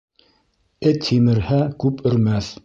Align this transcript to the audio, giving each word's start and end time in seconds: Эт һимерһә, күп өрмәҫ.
Эт 0.93 1.05
һимерһә, 1.09 1.59
күп 1.85 2.03
өрмәҫ. 2.13 2.51